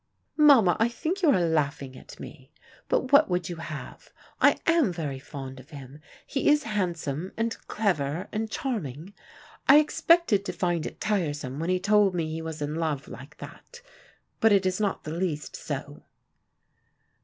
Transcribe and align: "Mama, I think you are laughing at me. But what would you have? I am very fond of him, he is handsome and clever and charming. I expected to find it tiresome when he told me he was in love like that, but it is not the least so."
"Mama, 0.39 0.75
I 0.79 0.89
think 0.89 1.21
you 1.21 1.29
are 1.29 1.39
laughing 1.39 1.95
at 1.95 2.19
me. 2.19 2.49
But 2.89 3.11
what 3.11 3.29
would 3.29 3.49
you 3.49 3.57
have? 3.57 4.09
I 4.41 4.57
am 4.65 4.91
very 4.91 5.19
fond 5.19 5.59
of 5.59 5.69
him, 5.69 5.99
he 6.25 6.49
is 6.49 6.63
handsome 6.63 7.33
and 7.37 7.55
clever 7.67 8.27
and 8.31 8.49
charming. 8.49 9.13
I 9.67 9.77
expected 9.77 10.43
to 10.45 10.53
find 10.53 10.87
it 10.87 10.99
tiresome 10.99 11.59
when 11.59 11.69
he 11.69 11.79
told 11.79 12.15
me 12.15 12.31
he 12.31 12.41
was 12.41 12.63
in 12.63 12.73
love 12.73 13.07
like 13.07 13.37
that, 13.37 13.83
but 14.39 14.51
it 14.51 14.65
is 14.65 14.79
not 14.79 15.03
the 15.03 15.13
least 15.13 15.55
so." 15.55 16.01